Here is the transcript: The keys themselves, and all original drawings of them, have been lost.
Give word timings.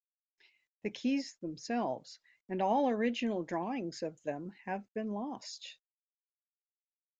The 0.81 0.89
keys 0.89 1.35
themselves, 1.41 2.17
and 2.49 2.59
all 2.59 2.89
original 2.89 3.43
drawings 3.43 4.01
of 4.01 4.19
them, 4.23 4.55
have 4.65 4.91
been 4.95 5.11
lost. 5.13 5.77